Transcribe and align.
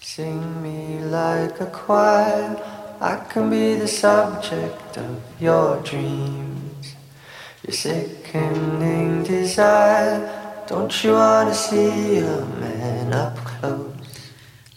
Sing 0.00 0.62
me 0.62 0.98
like 1.04 1.60
a 1.60 1.66
choir. 1.66 2.56
I 3.00 3.16
can 3.30 3.50
be 3.50 3.74
the 3.76 3.88
subject 3.88 4.98
of 4.98 5.20
your 5.40 5.80
dreams. 5.82 6.94
Your 7.66 7.72
sickening 7.72 9.24
desire. 9.24 10.64
Don't 10.68 10.92
you 11.02 11.12
want 11.12 11.48
to 11.48 11.54
see 11.54 12.18
a 12.18 12.44
man 12.60 13.12
up? 13.12 13.31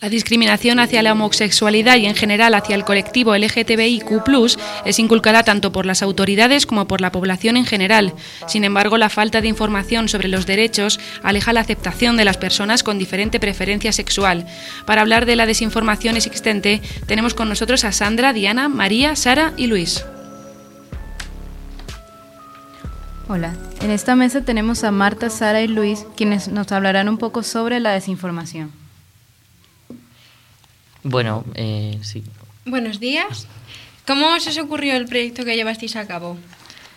La 0.01 0.09
discriminación 0.09 0.79
hacia 0.79 1.01
la 1.01 1.13
homosexualidad 1.13 1.95
y 1.95 2.05
en 2.05 2.15
general 2.15 2.53
hacia 2.53 2.75
el 2.75 2.83
colectivo 2.83 3.35
LGTBIQ 3.35 4.59
es 4.83 4.99
inculcada 4.99 5.43
tanto 5.43 5.71
por 5.71 5.85
las 5.85 6.03
autoridades 6.03 6.65
como 6.65 6.85
por 6.85 6.99
la 6.99 7.13
población 7.13 7.55
en 7.55 7.65
general. 7.65 8.13
Sin 8.45 8.65
embargo, 8.65 8.97
la 8.97 9.09
falta 9.09 9.39
de 9.39 9.47
información 9.47 10.09
sobre 10.09 10.27
los 10.27 10.45
derechos 10.45 10.99
aleja 11.23 11.53
la 11.53 11.61
aceptación 11.61 12.17
de 12.17 12.25
las 12.25 12.37
personas 12.37 12.83
con 12.83 12.99
diferente 12.99 13.39
preferencia 13.39 13.93
sexual. 13.93 14.45
Para 14.85 15.01
hablar 15.01 15.25
de 15.25 15.37
la 15.37 15.45
desinformación 15.45 16.17
existente, 16.17 16.81
tenemos 17.07 17.33
con 17.33 17.47
nosotros 17.47 17.85
a 17.85 17.93
Sandra, 17.93 18.33
Diana, 18.33 18.67
María, 18.67 19.15
Sara 19.15 19.53
y 19.55 19.67
Luis. 19.67 20.05
Hola, 23.29 23.55
en 23.81 23.91
esta 23.91 24.15
mesa 24.15 24.41
tenemos 24.41 24.83
a 24.83 24.91
Marta, 24.91 25.29
Sara 25.29 25.61
y 25.61 25.67
Luis, 25.67 26.05
quienes 26.17 26.49
nos 26.49 26.71
hablarán 26.73 27.07
un 27.07 27.17
poco 27.17 27.43
sobre 27.43 27.79
la 27.79 27.93
desinformación. 27.93 28.84
Bueno, 31.05 31.45
eh, 31.53 31.99
sí. 32.01 32.23
Buenos 32.65 32.99
días. 32.99 33.47
¿Cómo 34.07 34.39
se 34.39 34.49
os 34.49 34.57
ocurrió 34.57 34.95
el 34.95 35.05
proyecto 35.05 35.45
que 35.45 35.55
llevasteis 35.55 35.95
a 35.97 36.07
cabo? 36.07 36.35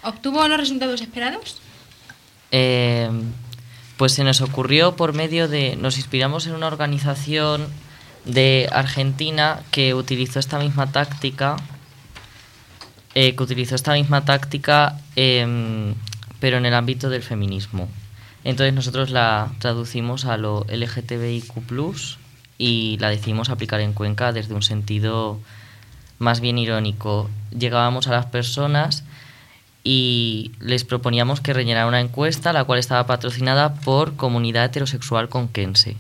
¿Obtuvo 0.02 0.48
los 0.48 0.56
resultados 0.56 1.02
esperados? 1.02 1.60
Eh, 2.50 3.10
pues 3.98 4.12
se 4.12 4.24
nos 4.24 4.40
ocurrió 4.40 4.96
por 4.96 5.12
medio 5.12 5.46
de... 5.46 5.76
Nos 5.76 5.98
inspiramos 5.98 6.46
en 6.46 6.54
una 6.54 6.68
organización 6.68 7.66
de 8.24 8.66
Argentina 8.72 9.60
que 9.70 9.92
utilizó 9.92 10.38
esta 10.38 10.58
misma 10.58 10.90
táctica, 10.90 11.56
eh, 13.14 13.36
que 13.36 13.42
utilizó 13.42 13.74
esta 13.74 13.92
misma 13.92 14.24
táctica, 14.24 14.98
em, 15.16 15.94
pero 16.40 16.56
en 16.56 16.64
el 16.64 16.72
ámbito 16.72 17.10
del 17.10 17.22
feminismo. 17.22 17.90
Entonces 18.42 18.72
nosotros 18.72 19.10
la 19.10 19.52
traducimos 19.58 20.24
a 20.24 20.38
lo 20.38 20.64
LGTBIQ+, 20.66 21.52
y 22.58 22.98
la 22.98 23.08
decidimos 23.08 23.48
aplicar 23.48 23.80
en 23.80 23.92
Cuenca 23.92 24.32
desde 24.32 24.54
un 24.54 24.62
sentido 24.62 25.38
más 26.18 26.40
bien 26.40 26.58
irónico. 26.58 27.30
Llegábamos 27.56 28.08
a 28.08 28.12
las 28.12 28.26
personas 28.26 29.04
y 29.84 30.52
les 30.60 30.84
proponíamos 30.84 31.40
que 31.40 31.54
rellenaran 31.54 31.88
una 31.88 32.00
encuesta, 32.00 32.52
la 32.52 32.64
cual 32.64 32.80
estaba 32.80 33.06
patrocinada 33.06 33.74
por 33.74 34.16
Comunidad 34.16 34.64
Heterosexual 34.64 35.28
Conquense. 35.28 35.96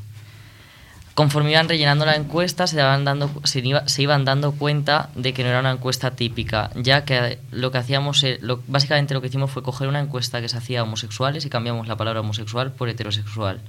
Conforme 1.14 1.50
iban 1.50 1.68
rellenando 1.68 2.04
la 2.04 2.14
encuesta, 2.14 2.68
se, 2.68 2.76
dando, 2.76 3.30
se, 3.42 4.02
iban 4.02 4.24
dando 4.24 4.52
cuenta 4.52 5.10
de 5.16 5.32
que 5.32 5.42
no 5.42 5.48
era 5.48 5.58
una 5.58 5.72
encuesta 5.72 6.12
típica, 6.12 6.70
ya 6.76 7.04
que 7.04 7.40
lo 7.50 7.72
que 7.72 7.78
hacíamos, 7.78 8.22
eh, 8.22 8.38
básicamente 8.68 9.14
lo 9.14 9.20
que 9.20 9.26
hicimos 9.26 9.50
fue 9.50 9.64
coger 9.64 9.88
una 9.88 9.98
encuesta 9.98 10.40
que 10.40 10.48
se 10.48 10.56
hacía 10.56 10.80
a 10.80 10.82
homosexuales 10.84 11.44
y 11.44 11.50
cambiamos 11.50 11.88
la 11.88 11.96
palabra 11.96 12.20
homosexual 12.20 12.70
por 12.70 12.88
heterosexual. 12.88 13.60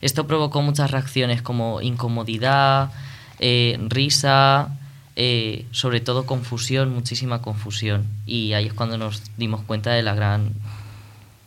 Esto 0.00 0.26
provocó 0.26 0.62
muchas 0.62 0.90
reacciones 0.90 1.42
como 1.42 1.80
incomodidad, 1.80 2.90
eh, 3.38 3.78
risa, 3.88 4.76
eh, 5.16 5.66
sobre 5.72 6.00
todo 6.00 6.24
confusión, 6.24 6.94
muchísima 6.94 7.42
confusión. 7.42 8.06
Y 8.26 8.54
ahí 8.54 8.66
es 8.66 8.72
cuando 8.72 8.96
nos 8.96 9.22
dimos 9.36 9.62
cuenta 9.62 9.92
de 9.92 10.02
la 10.02 10.14
gran 10.14 10.54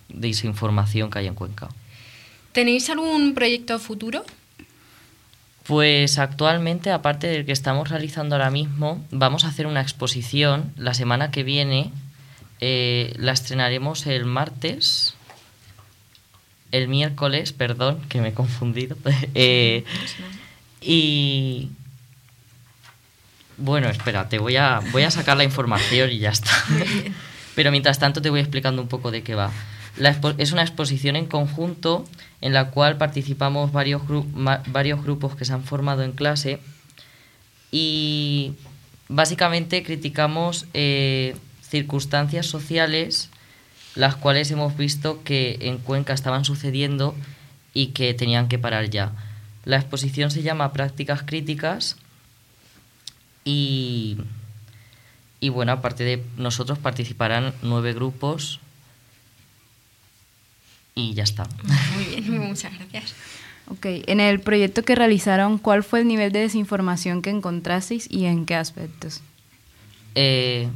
desinformación 0.10 1.10
que 1.10 1.20
hay 1.20 1.28
en 1.28 1.36
Cuenca. 1.36 1.70
¿Tenéis 2.52 2.90
algún 2.90 3.34
proyecto 3.34 3.80
futuro? 3.80 4.24
Pues 5.64 6.20
actualmente, 6.20 6.92
aparte 6.92 7.28
del 7.28 7.46
que 7.46 7.52
estamos 7.52 7.90
realizando 7.90 8.36
ahora 8.36 8.52
mismo, 8.52 9.04
vamos 9.12 9.46
a 9.46 9.48
hacer 9.48 9.66
una 9.66 9.82
exposición 9.82 10.74
la 10.78 10.94
semana 10.94 11.32
que 11.32 11.44
viene. 11.44 11.92
Eh, 12.60 13.14
la 13.18 13.32
estrenaremos 13.32 14.06
el 14.06 14.26
martes 14.26 15.16
el 16.74 16.88
miércoles, 16.88 17.54
perdón, 17.54 18.02
que 18.10 18.20
me 18.20 18.30
he 18.30 18.34
confundido. 18.34 18.98
Eh, 19.36 19.86
y 20.82 21.70
bueno, 23.58 23.88
espera, 23.88 24.28
te 24.28 24.40
voy 24.40 24.58
a, 24.58 24.82
voy 24.92 25.04
a 25.04 25.12
sacar 25.12 25.38
la 25.38 25.44
información 25.44 26.12
y 26.12 26.20
ya 26.20 26.32
está. 26.32 26.52
Pero 27.56 27.72
mientras 27.72 28.00
tanto 28.00 28.22
te 28.22 28.30
voy 28.30 28.42
explicando 28.42 28.82
un 28.82 28.88
poco 28.88 29.12
de 29.12 29.22
qué 29.22 29.36
va. 29.36 29.52
es 30.38 30.52
una 30.52 30.64
exposición 30.64 31.16
en 31.16 31.28
conjunto 31.28 32.06
en 32.42 32.54
la 32.54 32.72
cual 32.72 32.98
participamos 32.98 33.72
varios, 33.72 34.02
varios 34.68 35.04
grupos 35.04 35.36
que 35.36 35.46
se 35.46 35.54
han 35.54 35.64
formado 35.64 36.04
en 36.04 36.12
clase 36.12 36.60
y 37.72 38.54
básicamente 39.08 39.84
criticamos 39.84 40.66
eh, 40.74 41.36
circunstancias 41.62 42.48
sociales 42.48 43.30
las 43.96 44.16
cuales 44.16 44.50
hemos 44.52 44.76
visto 44.78 45.24
que 45.24 45.58
en 45.62 45.78
Cuenca 45.78 46.14
estaban 46.14 46.46
sucediendo 46.46 47.16
y 47.74 47.88
que 47.88 48.14
tenían 48.14 48.48
que 48.48 48.60
parar 48.60 48.90
ya. 48.90 49.12
La 49.66 49.78
exposición 49.78 50.32
se 50.32 50.42
llama 50.42 50.74
Prácticas 50.74 51.24
Críticas 51.24 51.98
y, 53.46 54.18
y 55.40 55.50
bueno, 55.50 55.72
aparte 55.72 56.04
de 56.04 56.24
nosotros 56.38 56.80
participarán 56.80 57.54
nueve 57.62 57.94
grupos 57.94 58.60
y 60.96 61.14
ya 61.14 61.24
está. 61.24 61.48
Muy 61.96 62.06
bien, 62.06 62.48
muchas 62.48 62.74
gracias. 62.78 63.14
Ok, 63.68 63.86
en 63.86 64.20
el 64.20 64.42
proyecto 64.42 64.84
que 64.84 64.96
realizaron, 64.96 65.58
¿cuál 65.58 65.84
fue 65.84 66.02
el 66.02 66.08
nivel 66.08 66.32
de 66.32 66.40
desinformación 66.40 67.22
que 67.22 67.30
encontrasteis 67.30 68.08
y 68.12 68.26
en 68.26 68.46
qué 68.46 68.56
aspectos? 68.56 69.22
Eh, 70.16 70.68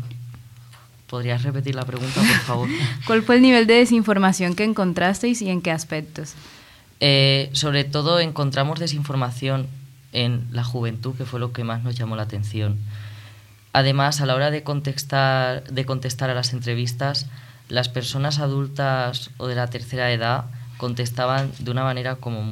¿Podrías 1.08 1.44
repetir 1.44 1.74
la 1.74 1.86
pregunta, 1.86 2.20
por 2.20 2.40
favor? 2.40 2.70
¿Cuál 3.06 3.24
fue 3.24 3.38
el 3.38 3.42
nivel 3.42 3.66
de 3.66 3.76
desinformación 3.76 4.56
que 4.56 4.66
encontrasteis 4.66 5.42
y 5.42 5.50
en 5.50 5.62
qué 5.62 5.72
aspectos? 5.72 6.34
Eh, 7.00 7.50
sobre 7.54 7.86
todo 7.86 8.20
encontramos 8.20 8.80
desinformación 8.80 9.68
en 10.12 10.48
la 10.52 10.66
juventud, 10.66 11.16
que 11.16 11.26
fue 11.26 11.40
lo 11.40 11.54
que 11.54 11.64
más 11.64 11.82
nos 11.84 11.96
llamó 11.96 12.18
la 12.18 12.24
atención. 12.24 12.78
Además, 13.72 14.20
a 14.20 14.26
la 14.26 14.36
hora 14.36 14.52
de 14.52 14.64
contestar, 14.64 15.64
de 15.66 15.86
contestar 15.86 16.30
a 16.30 16.34
las 16.34 16.52
entrevistas, 16.52 17.28
las 17.70 17.88
personas 17.88 18.40
adultas 18.40 19.30
o 19.38 19.48
de 19.48 19.56
la 19.56 19.70
tercera 19.70 20.12
edad 20.12 20.46
contestaban 20.78 21.52
de 21.60 21.72
una 21.72 21.84
manera 21.84 22.16
como 22.16 22.52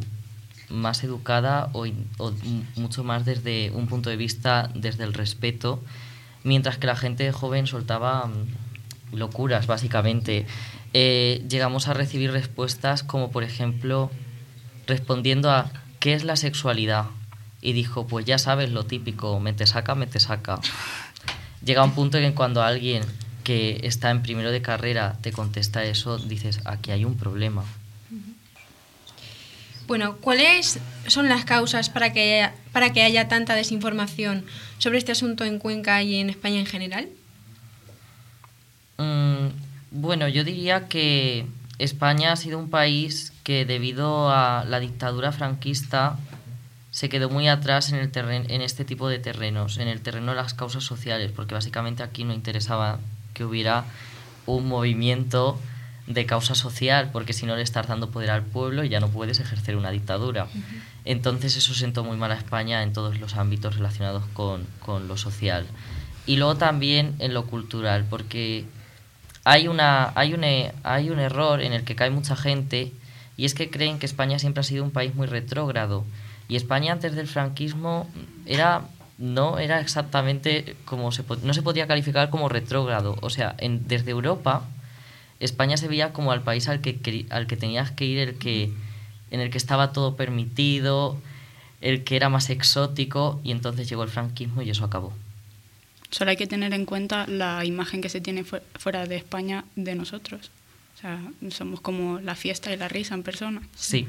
más 0.70 1.04
educada 1.04 1.70
o, 1.74 1.86
o 2.18 2.34
mucho 2.76 3.04
más 3.04 3.26
desde 3.26 3.72
un 3.72 3.88
punto 3.88 4.10
de 4.10 4.18
vista 4.18 4.70
desde 4.74 5.04
el 5.04 5.14
respeto 5.14 5.82
mientras 6.46 6.78
que 6.78 6.88
la 6.88 6.96
gente 6.96 7.30
joven 7.34 7.68
soltaba 7.68 8.28
mm, 8.28 9.16
locuras, 9.18 9.68
básicamente. 9.68 10.46
Eh, 10.94 11.44
llegamos 11.50 11.90
a 11.90 11.94
recibir 11.94 12.32
respuestas 12.32 13.04
como, 13.04 13.32
por 13.32 13.44
ejemplo, 13.44 14.10
respondiendo 14.88 15.52
a 15.52 15.70
¿qué 16.00 16.14
es 16.14 16.24
la 16.24 16.38
sexualidad? 16.38 17.08
Y 17.62 17.74
dijo, 17.74 18.08
pues 18.08 18.26
ya 18.26 18.38
sabes 18.38 18.72
lo 18.72 18.86
típico, 18.86 19.40
me 19.40 19.52
te 19.52 19.66
saca, 19.66 19.96
me 19.96 20.08
te 20.08 20.20
saca. 20.20 20.60
Llega 21.66 21.84
un 21.84 21.92
punto 21.92 22.18
en 22.18 22.30
que 22.30 22.36
cuando 22.36 22.62
alguien 22.62 23.04
que 23.44 23.82
está 23.84 24.12
en 24.12 24.22
primero 24.22 24.52
de 24.52 24.62
carrera 24.62 25.18
te 25.22 25.32
contesta 25.32 25.84
eso, 25.84 26.18
dices, 26.18 26.62
aquí 26.66 26.92
hay 26.92 27.06
un 27.06 27.18
problema. 27.18 27.64
Bueno, 29.88 30.18
¿cuáles 30.18 30.80
son 31.08 31.30
las 31.30 31.46
causas 31.46 31.90
para 31.90 32.12
que, 32.12 32.22
haya, 32.22 32.56
para 32.72 32.92
que 32.92 33.04
haya 33.04 33.28
tanta 33.28 33.54
desinformación 33.54 34.46
sobre 34.80 34.98
este 34.98 35.12
asunto 35.12 35.44
en 35.44 35.60
Cuenca 35.60 36.02
y 36.02 36.16
en 36.16 36.30
España 36.30 36.60
en 36.60 36.66
general? 36.66 37.08
Mm, 38.98 39.48
bueno, 39.92 40.28
yo 40.28 40.44
diría 40.44 40.88
que 40.88 41.46
España 41.78 42.32
ha 42.32 42.36
sido 42.36 42.58
un 42.58 42.70
país 42.70 43.32
que 43.44 43.66
debido 43.66 44.32
a 44.32 44.66
la 44.68 44.80
dictadura 44.80 45.32
franquista 45.32 46.18
se 46.90 47.10
quedó 47.10 47.30
muy 47.30 47.48
atrás 47.50 47.92
en, 47.92 48.00
el 48.00 48.12
en 48.16 48.62
este 48.62 48.86
tipo 48.86 49.10
de 49.10 49.20
terrenos, 49.20 49.78
en 49.78 49.90
el 49.90 50.02
terreno 50.02 50.32
de 50.32 50.38
las 50.38 50.54
causas 50.54 50.84
sociales, 50.84 51.32
porque 51.36 51.54
básicamente 51.54 52.02
aquí 52.02 52.24
no 52.24 52.34
interesaba 52.34 53.00
que 53.34 53.44
hubiera 53.44 53.84
un 54.46 54.68
movimiento 54.68 55.60
de 56.08 56.26
causa 56.26 56.54
social, 56.54 57.10
porque 57.12 57.34
si 57.34 57.46
no 57.46 57.56
le 57.56 57.64
estás 57.64 57.88
dando 57.88 58.12
poder 58.12 58.30
al 58.30 58.44
pueblo 58.44 58.84
y 58.84 58.90
ya 58.90 59.00
no 59.00 59.10
puedes 59.10 59.40
ejercer 59.40 59.76
una 59.76 59.90
dictadura. 59.90 60.48
Entonces 61.04 61.58
eso 61.58 61.74
sentó 61.74 62.04
muy 62.04 62.16
mal 62.18 62.32
a 62.32 62.36
España 62.36 62.84
en 62.84 62.94
todos 62.94 63.20
los 63.20 63.36
ámbitos 63.36 63.76
relacionados 63.76 64.24
con, 64.34 64.66
con, 64.80 65.08
lo 65.08 65.18
social. 65.18 65.66
Y 66.28 66.38
luego 66.38 66.56
también 66.56 67.16
en 67.20 67.34
lo 67.34 67.48
cultural, 67.48 68.06
porque 68.10 68.66
hay, 69.44 69.68
una, 69.68 70.12
hay, 70.16 70.34
un, 70.34 70.44
hay 70.84 71.10
un 71.10 71.20
error 71.20 71.62
en 71.62 71.74
el 71.74 71.84
que 71.84 71.96
cae 71.96 72.12
mucha 72.12 72.36
gente 72.36 72.92
y 73.38 73.46
es 73.46 73.54
que 73.54 73.70
creen 73.70 74.00
que 74.00 74.06
España 74.06 74.38
siempre 74.40 74.62
ha 74.62 74.64
sido 74.64 74.84
un 74.84 74.92
país 74.92 75.16
muy 75.16 75.28
retrógrado. 75.28 76.06
Y 76.48 76.56
España 76.56 76.94
antes 76.94 77.16
del 77.16 77.28
franquismo 77.28 78.08
era 78.46 78.84
no 79.18 79.60
era 79.60 79.80
exactamente 79.80 80.76
como 80.84 81.12
se 81.14 81.24
no 81.44 81.54
se 81.54 81.62
podía 81.62 81.88
calificar 81.88 82.30
como 82.30 82.50
retrógrado. 82.50 83.18
O 83.22 83.30
sea, 83.30 83.56
en, 83.58 83.88
desde 83.88 84.12
Europa 84.12 84.64
España 85.40 85.78
se 85.78 85.88
veía 85.88 86.14
como 86.14 86.32
al 86.32 86.44
país 86.44 86.68
al 86.68 86.82
que, 86.82 87.26
al 87.30 87.48
que 87.48 87.58
tenías 87.58 87.92
que 87.92 88.06
ir 88.06 88.20
el 88.20 88.36
que, 88.36 88.72
en 89.32 89.40
el 89.40 89.50
que 89.50 89.58
estaba 89.58 89.92
todo 89.92 90.16
permitido, 90.16 91.18
el 91.82 92.04
que 92.04 92.16
era 92.16 92.30
más 92.30 92.50
exótico 92.50 93.40
y 93.44 93.52
entonces 93.52 93.90
llegó 93.90 94.04
el 94.04 94.10
franquismo 94.10 94.62
y 94.62 94.70
eso 94.70 94.86
acabó. 94.86 95.14
Solo 96.10 96.32
hay 96.32 96.38
que 96.38 96.48
tener 96.48 96.74
en 96.74 96.86
cuenta 96.86 97.28
la 97.28 97.66
imagen 97.66 98.02
que 98.02 98.10
se 98.10 98.22
tiene 98.22 98.44
fuera 98.44 99.06
de 99.06 99.18
España 99.18 99.66
de 99.76 99.96
nosotros. 99.96 100.52
O 100.96 101.02
sea, 101.02 101.22
somos 101.50 101.82
como 101.82 102.20
la 102.22 102.36
fiesta 102.36 102.72
y 102.72 102.78
la 102.78 102.88
risa 102.88 103.16
en 103.16 103.24
persona. 103.24 103.62
Sí. 103.76 104.08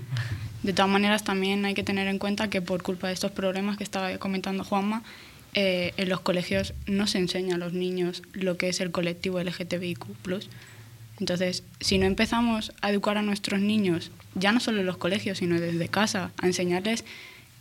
De 0.62 0.72
todas 0.72 0.90
maneras, 0.90 1.24
también 1.24 1.64
hay 1.64 1.74
que 1.74 1.82
tener 1.82 2.06
en 2.06 2.18
cuenta 2.18 2.48
que 2.48 2.62
por 2.62 2.82
culpa 2.82 3.08
de 3.08 3.14
estos 3.14 3.32
problemas 3.32 3.76
que 3.76 3.82
estaba 3.82 4.16
comentando 4.18 4.62
Juanma, 4.62 5.02
eh, 5.54 5.94
en 5.96 6.08
los 6.08 6.20
colegios 6.20 6.74
no 6.86 7.06
se 7.06 7.18
enseña 7.18 7.56
a 7.56 7.58
los 7.58 7.72
niños 7.72 8.22
lo 8.34 8.56
que 8.56 8.68
es 8.68 8.80
el 8.80 8.92
colectivo 8.92 9.40
LGTBIQ. 9.40 10.04
Entonces, 11.18 11.62
si 11.80 11.98
no 11.98 12.06
empezamos 12.06 12.72
a 12.82 12.90
educar 12.90 13.16
a 13.16 13.22
nuestros 13.22 13.60
niños, 13.60 14.10
ya 14.34 14.52
no 14.52 14.60
solo 14.60 14.80
en 14.80 14.86
los 14.86 14.98
colegios, 14.98 15.38
sino 15.38 15.58
desde 15.58 15.88
casa, 15.88 16.30
a 16.38 16.46
enseñarles 16.46 17.04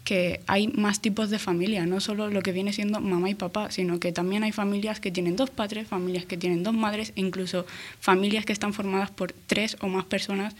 que 0.03 0.41
hay 0.45 0.67
más 0.67 1.01
tipos 1.01 1.29
de 1.31 1.39
familia, 1.39 1.85
no 1.85 1.99
solo 1.99 2.29
lo 2.29 2.41
que 2.43 2.51
viene 2.51 2.73
siendo 2.73 3.01
mamá 3.01 3.29
y 3.29 3.33
papá, 3.33 3.71
sino 3.71 3.99
que 3.99 4.11
también 4.11 4.43
hay 4.43 4.51
familias 4.51 4.99
que 4.99 5.11
tienen 5.11 5.35
dos 5.35 5.49
padres, 5.49 5.87
familias 5.87 6.25
que 6.25 6.37
tienen 6.37 6.63
dos 6.63 6.75
madres, 6.75 7.11
e 7.15 7.21
incluso 7.21 7.65
familias 7.99 8.45
que 8.45 8.53
están 8.53 8.73
formadas 8.73 9.09
por 9.09 9.33
tres 9.33 9.77
o 9.81 9.87
más 9.87 10.05
personas 10.05 10.55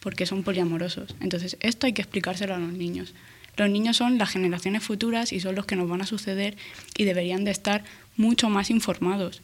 porque 0.00 0.26
son 0.26 0.42
poliamorosos. 0.42 1.14
Entonces, 1.20 1.56
esto 1.60 1.86
hay 1.86 1.92
que 1.92 2.02
explicárselo 2.02 2.54
a 2.54 2.58
los 2.58 2.72
niños. 2.72 3.14
Los 3.56 3.70
niños 3.70 3.96
son 3.96 4.18
las 4.18 4.30
generaciones 4.30 4.82
futuras 4.82 5.32
y 5.32 5.40
son 5.40 5.54
los 5.54 5.66
que 5.66 5.76
nos 5.76 5.88
van 5.88 6.02
a 6.02 6.06
suceder 6.06 6.56
y 6.96 7.04
deberían 7.04 7.44
de 7.44 7.50
estar 7.50 7.84
mucho 8.16 8.48
más 8.48 8.70
informados. 8.70 9.42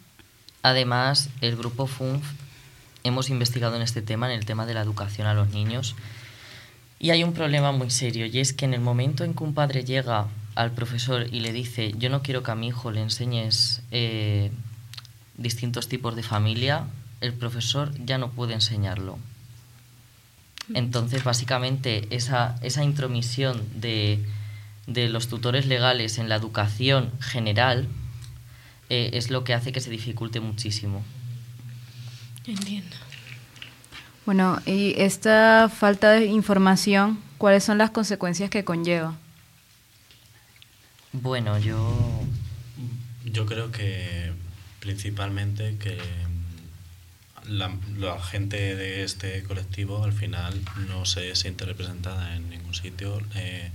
Además, 0.63 1.31
el 1.41 1.57
grupo 1.57 1.87
FUNF 1.87 2.25
hemos 3.05 3.31
investigado 3.31 3.77
en 3.77 3.83
este 3.83 4.03
tema, 4.03 4.33
en 4.33 4.39
el 4.39 4.47
tema 4.47 4.67
de 4.67 4.75
la 4.75 4.81
educación 4.81 5.27
a 5.27 5.35
los 5.35 5.51
niños, 5.51 5.95
y 6.99 7.11
hay 7.11 7.23
un 7.23 7.35
problema 7.35 7.71
muy 7.71 7.91
serio, 7.91 8.27
y 8.27 8.41
es 8.41 8.53
que 8.53 8.65
en 8.65 8.75
el 8.75 8.81
momento 8.81 9.25
en 9.25 9.35
que 9.35 9.45
un 9.45 9.55
padre 9.55 9.85
llega 9.85 10.27
al 10.55 10.73
profesor 10.73 11.27
y 11.31 11.41
le 11.41 11.53
dice, 11.53 11.93
yo 11.99 12.09
no 12.09 12.23
quiero 12.23 12.43
que 12.43 12.51
a 12.51 12.55
mi 12.55 12.69
hijo 12.69 12.91
le 12.91 13.03
enseñes 13.03 13.83
eh, 13.91 14.51
distintos 15.37 15.89
tipos 15.89 16.17
de 16.17 16.23
familia, 16.23 16.87
el 17.21 17.35
profesor 17.35 17.93
ya 18.05 18.19
no 18.19 18.31
puede 18.31 18.55
enseñarlo. 18.55 19.19
Entonces, 20.73 21.25
básicamente, 21.25 22.07
esa, 22.11 22.57
esa 22.63 22.85
intromisión 22.85 23.63
de, 23.75 24.25
de, 24.87 25.09
los 25.09 25.29
tutores 25.29 25.67
legales 25.67 26.17
en 26.19 26.31
la 26.31 26.37
educación 26.37 27.13
general 27.21 27.87
eh, 28.89 29.11
es 29.13 29.31
lo 29.31 29.45
que 29.45 29.53
hace 29.53 29.73
que 29.73 29.81
se 29.81 29.91
dificulte 29.91 30.41
muchísimo. 30.41 31.05
Entiendo. 32.47 32.97
Bueno, 34.27 34.61
y 34.65 34.95
esta 34.97 35.69
falta 35.69 36.13
de 36.13 36.27
información, 36.27 37.19
¿cuáles 37.39 37.65
son 37.65 37.79
las 37.79 37.91
consecuencias 37.91 38.51
que 38.51 38.65
conlleva? 38.65 39.17
Bueno, 41.13 41.59
yo... 41.59 42.23
Yo 43.25 43.47
creo 43.47 43.73
que 43.73 44.33
principalmente 44.81 45.77
que 45.79 45.99
la, 47.47 47.71
gente 48.21 48.77
de 48.77 49.05
este 49.05 49.43
colectivo 49.45 50.05
al 50.05 50.13
final 50.13 50.61
no 50.89 51.05
se 51.05 51.35
siente 51.35 51.65
representada 51.65 52.37
en 52.37 52.49
ningún 52.51 52.75
sitio. 52.75 53.21
Eh, 53.35 53.71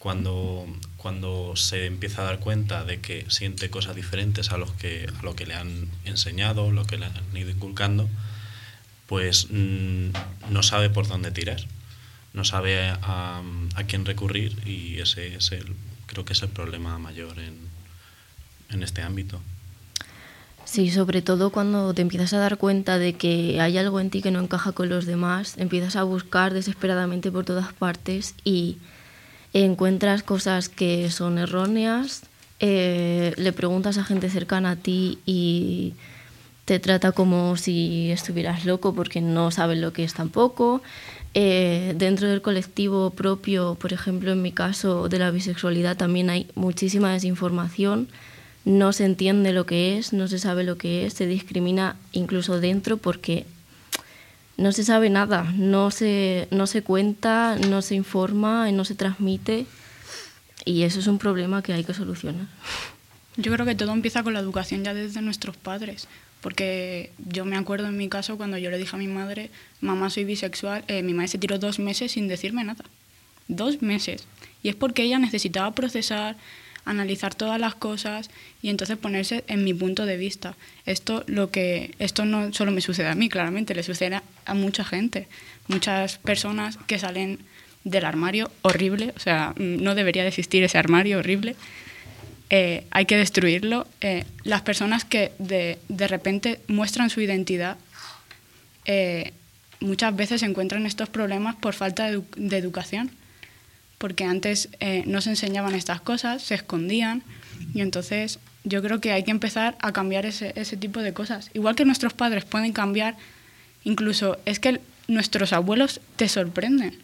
cuando, 0.00 0.66
cuando 0.96 1.54
se 1.56 1.84
empieza 1.84 2.22
a 2.22 2.24
dar 2.24 2.40
cuenta 2.40 2.84
de 2.84 3.00
que 3.00 3.26
siente 3.28 3.68
cosas 3.68 3.94
diferentes 3.94 4.50
a, 4.50 4.56
los 4.56 4.72
que, 4.72 5.06
a 5.16 5.22
lo 5.22 5.36
que 5.36 5.44
le 5.44 5.54
han 5.54 5.88
enseñado, 6.06 6.72
lo 6.72 6.86
que 6.86 6.96
le 6.96 7.04
han 7.04 7.36
ido 7.36 7.50
inculcando, 7.50 8.08
pues 9.06 9.48
mm, 9.50 10.08
no 10.48 10.62
sabe 10.62 10.88
por 10.88 11.06
dónde 11.06 11.30
tirar, 11.30 11.60
no 12.32 12.44
sabe 12.44 12.88
a, 12.88 13.42
quién 13.86 14.06
recurrir 14.06 14.66
y 14.66 15.00
ese 15.00 15.34
es 15.34 15.52
el, 15.52 15.76
creo 16.06 16.24
que 16.24 16.32
es 16.32 16.42
el 16.42 16.48
problema 16.48 16.98
mayor 16.98 17.38
en, 17.38 17.58
en 18.70 18.82
este 18.82 19.02
ámbito. 19.02 19.38
Sí, 20.64 20.90
sobre 20.90 21.20
todo 21.20 21.50
cuando 21.50 21.92
te 21.92 22.00
empiezas 22.00 22.32
a 22.32 22.38
dar 22.38 22.56
cuenta 22.56 22.98
de 22.98 23.14
que 23.14 23.60
hay 23.60 23.76
algo 23.76 24.00
en 24.00 24.08
ti 24.08 24.22
que 24.22 24.30
no 24.30 24.40
encaja 24.40 24.72
con 24.72 24.88
los 24.88 25.04
demás, 25.04 25.56
empiezas 25.58 25.96
a 25.96 26.04
buscar 26.04 26.54
desesperadamente 26.54 27.30
por 27.30 27.44
todas 27.44 27.74
partes 27.74 28.34
y 28.44 28.78
encuentras 29.52 30.22
cosas 30.22 30.68
que 30.68 31.10
son 31.10 31.38
erróneas, 31.38 32.22
eh, 32.60 33.32
le 33.36 33.52
preguntas 33.52 33.98
a 33.98 34.04
gente 34.04 34.28
cercana 34.28 34.72
a 34.72 34.76
ti 34.76 35.18
y 35.24 35.94
te 36.66 36.78
trata 36.78 37.12
como 37.12 37.56
si 37.56 38.10
estuvieras 38.10 38.64
loco 38.64 38.94
porque 38.94 39.20
no 39.20 39.50
sabes 39.50 39.78
lo 39.78 39.92
que 39.92 40.04
es 40.04 40.14
tampoco. 40.14 40.82
Eh, 41.32 41.94
dentro 41.96 42.28
del 42.28 42.42
colectivo 42.42 43.10
propio, 43.10 43.76
por 43.76 43.92
ejemplo, 43.92 44.32
en 44.32 44.42
mi 44.42 44.52
caso 44.52 45.08
de 45.08 45.18
la 45.18 45.30
bisexualidad, 45.30 45.96
también 45.96 46.28
hay 46.28 46.48
muchísima 46.54 47.12
desinformación. 47.12 48.08
No 48.64 48.92
se 48.92 49.04
entiende 49.04 49.52
lo 49.52 49.64
que 49.64 49.96
es, 49.96 50.12
no 50.12 50.28
se 50.28 50.38
sabe 50.38 50.64
lo 50.64 50.76
que 50.76 51.06
es, 51.06 51.14
se 51.14 51.26
discrimina 51.26 51.96
incluso 52.12 52.60
dentro 52.60 52.98
porque 52.98 53.46
no 54.60 54.72
se 54.72 54.84
sabe 54.84 55.08
nada, 55.08 55.52
no 55.56 55.90
se, 55.90 56.46
no 56.50 56.66
se 56.66 56.82
cuenta, 56.82 57.56
no 57.56 57.80
se 57.80 57.94
informa, 57.94 58.70
no 58.70 58.84
se 58.84 58.94
transmite 58.94 59.66
y 60.66 60.82
eso 60.82 61.00
es 61.00 61.06
un 61.06 61.18
problema 61.18 61.62
que 61.62 61.72
hay 61.72 61.82
que 61.82 61.94
solucionar. 61.94 62.46
Yo 63.36 63.50
creo 63.52 63.64
que 63.64 63.74
todo 63.74 63.92
empieza 63.92 64.22
con 64.22 64.34
la 64.34 64.40
educación 64.40 64.84
ya 64.84 64.92
desde 64.92 65.22
nuestros 65.22 65.56
padres. 65.56 66.08
Porque 66.42 67.10
yo 67.18 67.44
me 67.44 67.56
acuerdo 67.56 67.88
en 67.88 67.96
mi 67.96 68.08
caso 68.08 68.36
cuando 68.36 68.58
yo 68.58 68.70
le 68.70 68.78
dije 68.78 68.96
a 68.96 68.98
mi 68.98 69.08
madre, 69.08 69.50
mamá 69.80 70.08
soy 70.10 70.24
bisexual, 70.24 70.84
eh, 70.88 71.02
mi 71.02 71.12
madre 71.12 71.28
se 71.28 71.38
tiró 71.38 71.58
dos 71.58 71.78
meses 71.78 72.12
sin 72.12 72.28
decirme 72.28 72.64
nada. 72.64 72.84
Dos 73.48 73.82
meses. 73.82 74.26
Y 74.62 74.68
es 74.68 74.74
porque 74.74 75.02
ella 75.02 75.18
necesitaba 75.18 75.74
procesar, 75.74 76.36
analizar 76.84 77.34
todas 77.34 77.60
las 77.60 77.74
cosas 77.74 78.30
y 78.62 78.68
entonces 78.68 78.96
ponerse 78.96 79.44
en 79.46 79.64
mi 79.64 79.74
punto 79.74 80.06
de 80.06 80.16
vista. 80.16 80.56
Esto, 80.86 81.24
lo 81.26 81.50
que, 81.50 81.94
esto 81.98 82.24
no 82.24 82.52
solo 82.52 82.72
me 82.72 82.80
sucede 82.80 83.08
a 83.08 83.14
mí, 83.14 83.28
claramente, 83.28 83.74
le 83.74 83.82
sucede 83.82 84.20
a 84.44 84.54
mucha 84.54 84.84
gente. 84.84 85.28
Muchas 85.68 86.18
personas 86.18 86.78
que 86.86 86.98
salen 86.98 87.38
del 87.84 88.04
armario 88.04 88.50
horrible, 88.62 89.12
o 89.16 89.20
sea, 89.20 89.54
no 89.56 89.94
debería 89.94 90.22
de 90.22 90.28
existir 90.28 90.62
ese 90.62 90.78
armario 90.78 91.18
horrible, 91.18 91.56
eh, 92.50 92.84
hay 92.90 93.06
que 93.06 93.16
destruirlo. 93.16 93.86
Eh, 94.00 94.24
las 94.42 94.62
personas 94.62 95.04
que 95.04 95.32
de, 95.38 95.78
de, 95.88 96.08
repente 96.08 96.60
muestran 96.66 97.08
su 97.08 97.20
identidad 97.20 97.78
eh, 98.84 99.32
muchas 99.80 100.14
veces 100.14 100.42
encuentran 100.42 100.86
estos 100.86 101.08
problemas 101.08 101.56
por 101.56 101.74
falta 101.74 102.10
de, 102.10 102.56
educación, 102.56 103.10
porque 104.00 104.24
antes 104.24 104.70
no 105.04 105.20
se 105.20 105.28
enseñaban 105.28 105.74
estas 105.74 106.00
cosas, 106.00 106.42
se 106.42 106.54
escondían 106.54 107.22
y 107.74 107.82
entonces 107.82 108.38
yo 108.64 108.82
creo 108.82 108.98
que 108.98 109.12
hay 109.12 109.24
que 109.24 109.30
empezar 109.30 109.76
a 109.78 109.92
cambiar 109.92 110.24
ese, 110.24 110.54
ese 110.56 110.78
tipo 110.78 111.00
de 111.00 111.12
cosas. 111.12 111.50
Igual 111.52 111.76
que 111.76 111.84
nuestros 111.84 112.14
padres 112.14 112.46
pueden 112.46 112.72
cambiar, 112.72 113.16
incluso 113.84 114.38
es 114.46 114.58
que 114.58 114.80
nuestros 115.06 115.52
abuelos 115.52 116.00
te 116.16 116.28
sorprenden. 116.28 116.98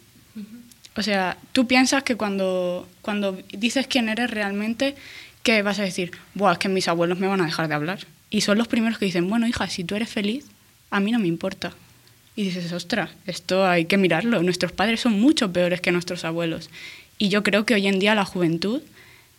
O 0.95 1.03
sea, 1.03 1.37
tú 1.51 1.67
piensas 1.67 2.01
que 2.01 2.15
cuando, 2.15 2.89
cuando 3.03 3.37
dices 3.53 3.85
quién 3.85 4.09
eres 4.09 4.31
realmente, 4.31 4.95
que 5.43 5.61
vas 5.61 5.77
a 5.77 5.83
decir, 5.83 6.11
Buah, 6.33 6.53
es 6.53 6.57
que 6.57 6.69
mis 6.69 6.87
abuelos 6.87 7.19
me 7.19 7.27
van 7.27 7.41
a 7.41 7.45
dejar 7.45 7.67
de 7.67 7.75
hablar. 7.75 7.99
Y 8.31 8.41
son 8.41 8.57
los 8.57 8.67
primeros 8.67 8.97
que 8.97 9.05
dicen, 9.05 9.29
bueno, 9.29 9.47
hija, 9.47 9.67
si 9.67 9.83
tú 9.83 9.95
eres 9.95 10.09
feliz, 10.09 10.45
a 10.89 10.99
mí 10.99 11.11
no 11.11 11.19
me 11.19 11.27
importa. 11.27 11.73
Y 12.37 12.43
dices, 12.43 12.71
ostras, 12.71 13.09
esto 13.25 13.65
hay 13.65 13.85
que 13.85 13.97
mirarlo. 13.97 14.43
Nuestros 14.43 14.71
padres 14.71 15.01
son 15.01 15.19
mucho 15.19 15.51
peores 15.51 15.81
que 15.81 15.91
nuestros 15.91 16.23
abuelos. 16.23 16.69
Y 17.17 17.29
yo 17.29 17.41
creo 17.41 17.65
que 17.65 17.73
hoy 17.73 17.87
en 17.87 17.97
día 17.97 18.13
la 18.13 18.25
juventud, 18.25 18.81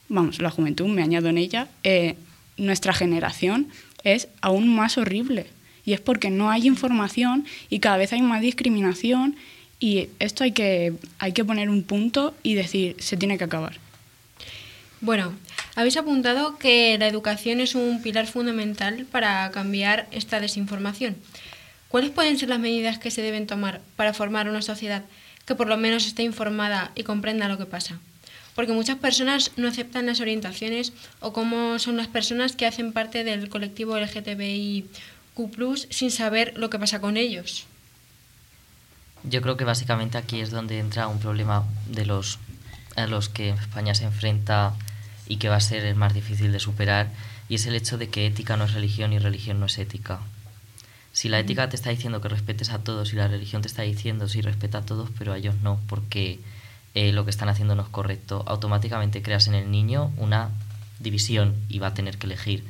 vamos, 0.08 0.40
la 0.40 0.50
juventud, 0.50 0.88
me 0.88 1.02
añado 1.02 1.28
en 1.28 1.38
ella, 1.38 1.68
eh, 1.84 2.16
nuestra 2.56 2.92
generación 2.92 3.68
es 4.02 4.26
aún 4.40 4.74
más 4.74 4.98
horrible. 4.98 5.46
Y 5.84 5.92
es 5.92 6.00
porque 6.00 6.30
no 6.30 6.50
hay 6.50 6.66
información 6.66 7.46
y 7.70 7.78
cada 7.78 7.98
vez 7.98 8.12
hay 8.12 8.20
más 8.20 8.42
discriminación 8.42 9.36
y 9.78 10.08
esto 10.18 10.42
hay 10.42 10.50
que, 10.50 10.92
hay 11.20 11.32
que 11.32 11.44
poner 11.44 11.70
un 11.70 11.84
punto 11.84 12.34
y 12.42 12.54
decir, 12.54 12.96
se 12.98 13.16
tiene 13.16 13.38
que 13.38 13.44
acabar. 13.44 13.78
Bueno, 15.00 15.32
habéis 15.76 15.96
apuntado 15.96 16.58
que 16.58 16.98
la 16.98 17.06
educación 17.06 17.60
es 17.60 17.76
un 17.76 18.02
pilar 18.02 18.26
fundamental 18.26 19.06
para 19.08 19.48
cambiar 19.52 20.08
esta 20.10 20.40
desinformación. 20.40 21.14
¿Cuáles 21.88 22.10
pueden 22.10 22.38
ser 22.38 22.48
las 22.48 22.58
medidas 22.58 22.98
que 22.98 23.10
se 23.10 23.22
deben 23.22 23.46
tomar 23.46 23.80
para 23.96 24.12
formar 24.12 24.48
una 24.48 24.62
sociedad 24.62 25.04
que 25.46 25.54
por 25.54 25.68
lo 25.68 25.76
menos 25.76 26.06
esté 26.06 26.22
informada 26.22 26.92
y 26.94 27.02
comprenda 27.02 27.48
lo 27.48 27.58
que 27.58 27.66
pasa? 27.66 27.98
Porque 28.54 28.72
muchas 28.72 28.98
personas 28.98 29.52
no 29.56 29.68
aceptan 29.68 30.06
las 30.06 30.20
orientaciones 30.20 30.92
o 31.20 31.32
cómo 31.32 31.78
son 31.78 31.96
las 31.96 32.08
personas 32.08 32.56
que 32.56 32.66
hacen 32.66 32.92
parte 32.92 33.24
del 33.24 33.48
colectivo 33.48 33.98
LGTBIQ 33.98 34.88
sin 35.90 36.10
saber 36.10 36.58
lo 36.58 36.68
que 36.68 36.78
pasa 36.78 37.00
con 37.00 37.16
ellos. 37.16 37.66
Yo 39.22 39.40
creo 39.40 39.56
que 39.56 39.64
básicamente 39.64 40.18
aquí 40.18 40.40
es 40.40 40.50
donde 40.50 40.78
entra 40.78 41.08
un 41.08 41.20
problema 41.20 41.64
de 41.86 42.04
los 42.04 42.38
a 42.96 43.06
los 43.06 43.28
que 43.28 43.50
España 43.50 43.94
se 43.94 44.04
enfrenta 44.04 44.74
y 45.28 45.36
que 45.36 45.48
va 45.48 45.56
a 45.56 45.60
ser 45.60 45.84
el 45.84 45.94
más 45.94 46.14
difícil 46.14 46.50
de 46.52 46.58
superar, 46.58 47.10
y 47.48 47.54
es 47.54 47.66
el 47.66 47.76
hecho 47.76 47.96
de 47.96 48.08
que 48.08 48.26
ética 48.26 48.56
no 48.56 48.64
es 48.64 48.72
religión 48.74 49.12
y 49.12 49.18
religión 49.18 49.60
no 49.60 49.66
es 49.66 49.78
ética. 49.78 50.20
Si 51.18 51.28
la 51.28 51.40
ética 51.40 51.68
te 51.68 51.74
está 51.74 51.90
diciendo 51.90 52.20
que 52.20 52.28
respetes 52.28 52.70
a 52.70 52.78
todos 52.78 53.12
y 53.12 53.16
la 53.16 53.26
religión 53.26 53.60
te 53.60 53.66
está 53.66 53.82
diciendo 53.82 54.28
si 54.28 54.40
respeta 54.40 54.78
a 54.78 54.82
todos, 54.82 55.10
pero 55.18 55.32
a 55.32 55.36
ellos 55.36 55.56
no, 55.64 55.80
porque 55.88 56.38
eh, 56.94 57.10
lo 57.10 57.24
que 57.24 57.30
están 57.32 57.48
haciendo 57.48 57.74
no 57.74 57.82
es 57.82 57.88
correcto, 57.88 58.44
automáticamente 58.46 59.20
creas 59.20 59.48
en 59.48 59.54
el 59.54 59.68
niño 59.68 60.12
una 60.16 60.50
división 61.00 61.56
y 61.68 61.80
va 61.80 61.88
a 61.88 61.94
tener 61.94 62.18
que 62.18 62.26
elegir. 62.26 62.62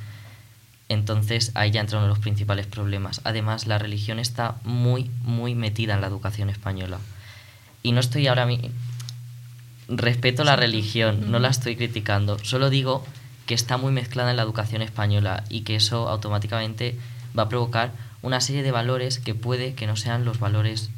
Entonces 0.89 1.53
ahí 1.57 1.73
ya 1.73 1.83
entra 1.83 1.99
uno 1.99 2.07
de 2.07 2.09
los 2.09 2.21
principales 2.21 2.67
problemas. 2.67 3.21
Además, 3.25 3.67
la 3.67 3.77
religión 3.77 4.19
está 4.19 4.55
muy, 4.65 5.11
muy 5.25 5.55
metida 5.55 5.93
en 5.93 6.01
la 6.01 6.07
educación 6.07 6.49
española. 6.49 7.01
Y 7.83 7.93
no 7.93 8.01
estoy 8.01 8.29
ahora 8.29 8.47
mismo... 8.47 8.71
Respeto 9.89 10.43
la 10.45 10.57
religión, 10.57 11.31
no 11.31 11.39
la 11.39 11.49
estoy 11.49 11.77
criticando. 11.77 12.39
Solo 12.39 12.71
digo 12.71 13.05
que 13.45 13.53
está 13.53 13.77
muy 13.77 13.93
mezclada 13.93 14.31
en 14.31 14.39
la 14.39 14.43
educación 14.43 14.81
española 14.81 15.45
y 15.51 15.65
que 15.65 15.77
eso 15.77 16.09
automáticamente 16.09 16.99
va 17.39 17.43
a 17.43 17.49
provocar 17.51 18.08
una 18.23 18.41
serie 18.41 18.63
de 18.63 18.73
valores 18.73 19.19
que 19.19 19.35
puede 19.35 19.75
que 19.75 19.87
no 19.87 19.97
sean 19.97 20.25
los 20.25 20.41
valores 20.41 20.91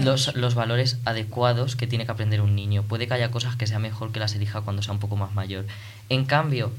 los, 0.00 0.34
los, 0.36 0.54
valores 0.54 0.98
adecuados 1.04 1.74
que 1.74 1.88
tiene 1.88 2.06
que 2.06 2.12
aprender 2.12 2.40
un 2.40 2.54
niño. 2.54 2.84
Puede 2.84 3.08
que 3.08 3.14
haya 3.14 3.32
cosas 3.32 3.56
que 3.56 3.66
sea 3.66 3.80
mejor 3.80 4.12
que 4.12 4.20
las 4.20 4.32
elija 4.34 4.60
cuando 4.60 4.82
sea 4.82 4.92
un 4.92 5.00
poco 5.00 5.16
más 5.16 5.34
mayor. 5.34 5.66
En 6.08 6.24
cambio, 6.24 6.72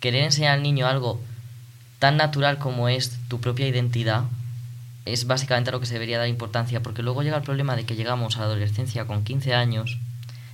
querer 0.00 0.24
enseñar 0.24 0.52
al 0.52 0.62
niño 0.62 0.86
algo 0.86 1.22
tan 1.98 2.18
natural 2.18 2.58
como 2.58 2.88
es 2.90 3.18
tu 3.28 3.40
propia 3.40 3.66
identidad 3.66 4.24
es 5.04 5.26
básicamente 5.26 5.70
a 5.70 5.72
lo 5.72 5.80
que 5.80 5.86
se 5.86 5.94
debería 5.94 6.18
dar 6.18 6.28
importancia, 6.28 6.82
porque 6.82 7.02
luego 7.02 7.22
llega 7.22 7.36
el 7.36 7.42
problema 7.42 7.76
de 7.76 7.84
que 7.84 7.96
llegamos 7.96 8.36
a 8.36 8.40
la 8.40 8.46
adolescencia 8.46 9.06
con 9.06 9.24
15 9.24 9.54
años 9.54 9.98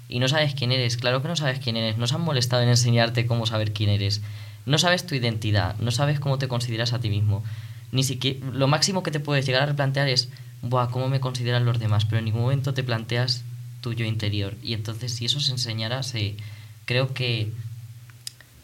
y 0.08 0.20
no 0.20 0.28
sabes 0.28 0.54
quién 0.54 0.72
eres. 0.72 0.96
Claro 0.96 1.20
que 1.22 1.28
no 1.28 1.36
sabes 1.36 1.58
quién 1.58 1.76
eres. 1.76 1.98
No 1.98 2.06
se 2.06 2.14
han 2.14 2.22
molestado 2.22 2.62
en 2.62 2.70
enseñarte 2.70 3.26
cómo 3.26 3.46
saber 3.46 3.72
quién 3.72 3.90
eres. 3.90 4.22
No 4.68 4.78
sabes 4.78 5.06
tu 5.06 5.14
identidad, 5.14 5.76
no 5.78 5.90
sabes 5.90 6.20
cómo 6.20 6.38
te 6.38 6.46
consideras 6.48 6.92
a 6.92 7.00
ti 7.00 7.10
mismo. 7.10 7.42
Ni 7.90 8.04
siquiera 8.04 8.38
lo 8.52 8.68
máximo 8.68 9.02
que 9.02 9.10
te 9.10 9.18
puedes 9.20 9.46
llegar 9.46 9.62
a 9.62 9.66
replantear 9.66 10.08
es, 10.08 10.28
"Buah, 10.62 10.90
cómo 10.90 11.08
me 11.08 11.20
consideran 11.20 11.64
los 11.64 11.78
demás", 11.78 12.04
pero 12.04 12.18
en 12.18 12.26
ningún 12.26 12.42
momento 12.42 12.74
te 12.74 12.84
planteas 12.84 13.44
tu 13.80 13.94
yo 13.94 14.04
interior. 14.04 14.54
Y 14.62 14.74
entonces 14.74 15.12
si 15.14 15.24
eso 15.24 15.40
se 15.40 15.52
enseñara, 15.52 16.02
se 16.02 16.36
creo 16.84 17.14
que 17.14 17.50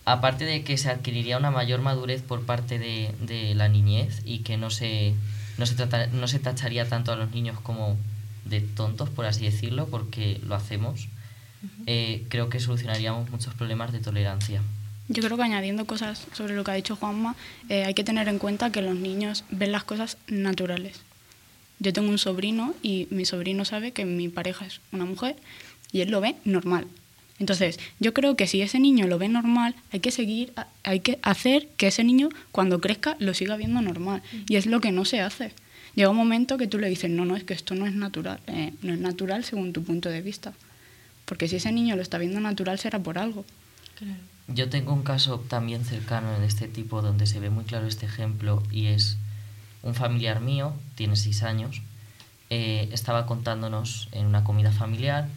aparte 0.05 0.45
de 0.45 0.63
que 0.63 0.77
se 0.77 0.91
adquiriría 0.91 1.39
una 1.39 1.51
mayor 1.51 1.81
madurez 1.81 2.23
por 2.23 2.45
parte 2.45 2.79
de, 2.79 3.15
de 3.21 3.55
la 3.55 3.69
niñez 3.69 4.21
y 4.25 4.41
que 4.41 4.57
no 4.57 4.71
se 4.71 5.15
no 5.57 5.67
se, 5.67 5.75
no 6.13 6.29
se 6.29 6.39
tacharía 6.39 6.89
tanto 6.89 7.13
a 7.13 7.17
los 7.17 7.31
niños 7.31 7.59
como 7.61 7.97
de 8.45 8.61
tontos, 8.61 9.09
por 9.09 9.25
así 9.25 9.45
decirlo, 9.45 9.87
porque 9.87 10.41
lo 10.45 10.55
hacemos, 10.55 11.09
eh, 11.87 12.25
creo 12.29 12.49
que 12.51 12.61
solucionaríamos 12.61 13.31
muchos 13.31 13.55
problemas 13.55 13.93
de 13.93 14.01
tolerancia. 14.01 14.61
Yo 15.09 15.23
creo 15.23 15.37
que 15.37 15.43
añadiendo 15.43 15.85
cosas 15.85 16.27
sobre 16.33 16.55
lo 16.55 16.65
que 16.65 16.71
ha 16.71 16.75
dicho 16.75 16.97
Juanma, 16.97 17.37
eh, 17.69 17.85
hay 17.85 17.95
que 17.95 18.05
tener 18.05 18.29
en 18.29 18.39
cuenta 18.39 18.73
que 18.73 18.81
los 18.81 18.97
niños 18.97 19.45
ven 19.51 19.73
las 19.73 19.85
cosas 19.85 20.17
naturales. 20.29 21.01
Yo 21.79 21.93
tengo 21.93 22.09
un 22.09 22.19
sobrino 22.19 22.75
y 22.83 23.07
mi 23.11 23.27
sobrino 23.27 23.65
sabe 23.65 23.93
que 23.93 24.05
mi 24.05 24.29
pareja 24.29 24.65
es 24.65 24.81
una 24.93 25.05
mujer 25.05 25.37
y 25.93 26.01
él 26.01 26.11
lo 26.11 26.21
ve 26.21 26.37
normal. 26.45 26.87
Entonces, 27.39 27.81
yo 27.99 28.15
creo 28.15 28.37
que 28.37 28.47
si 28.47 28.63
ese 28.63 28.79
niño 28.79 29.07
lo 29.07 29.19
ve 29.19 29.29
normal, 29.29 29.75
hay 29.93 30.01
que 30.01 30.11
seguir, 30.11 30.53
hay 30.85 31.01
que 31.01 31.19
hacer 31.23 31.69
que 31.77 31.89
ese 31.89 32.05
niño 32.05 32.29
cuando 32.53 32.81
crezca 32.81 33.17
lo 33.19 33.35
siga 33.35 33.57
viendo 33.57 33.83
normal. 33.83 34.23
Y 34.49 34.57
es 34.57 34.67
lo 34.67 34.81
que 34.81 34.93
no 34.93 35.05
se 35.05 35.21
hace. 35.21 35.53
Llega 35.95 36.11
un 36.11 36.17
momento 36.17 36.59
que 36.59 36.67
tú 36.67 36.79
le 36.79 36.89
dices, 36.89 37.11
no, 37.11 37.25
no, 37.25 37.37
es 37.37 37.45
que 37.45 37.55
esto 37.55 37.75
no 37.75 37.87
es 37.87 37.95
natural. 37.95 38.39
Eh, 38.47 38.73
no 38.83 38.95
es 38.95 39.01
natural 39.01 39.45
según 39.45 39.73
tu 39.73 39.83
punto 39.83 40.09
de 40.09 40.23
vista. 40.23 40.55
Porque 41.25 41.49
si 41.49 41.57
ese 41.57 41.73
niño 41.73 41.97
lo 41.97 42.03
está 42.03 42.19
viendo 42.19 42.41
natural 42.41 42.79
será 42.79 43.01
por 43.01 43.19
algo. 43.19 43.45
Yo 44.47 44.69
tengo 44.69 44.93
un 44.93 45.03
caso 45.03 45.41
también 45.41 45.85
cercano 45.85 46.39
de 46.39 46.47
este 46.47 46.69
tipo 46.69 47.01
donde 47.01 47.27
se 47.27 47.41
ve 47.41 47.51
muy 47.51 47.65
claro 47.65 47.87
este 47.87 48.07
ejemplo 48.07 48.63
y 48.71 48.87
es 48.87 49.17
un 49.83 49.95
familiar 49.95 50.41
mío, 50.41 50.75
tiene 50.95 51.17
seis 51.17 51.43
años, 51.43 51.83
eh, 52.51 52.89
estaba 52.93 53.27
contándonos 53.27 54.09
en 54.13 54.27
una 54.27 54.45
comida 54.45 54.71
familiar 54.71 55.29